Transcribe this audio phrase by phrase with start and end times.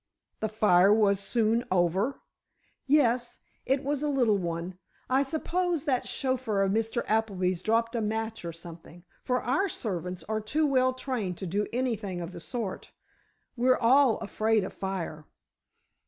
[0.39, 2.21] "The fire was soon over?"
[2.87, 4.79] "Yes, it was a little one.
[5.11, 7.03] I suppose that chauffeur of Mr.
[7.05, 12.19] Appleby's dropped a match or something—for our servants are too well trained to do anything
[12.19, 12.93] of the sort.
[13.55, 15.25] We're all afraid of fire."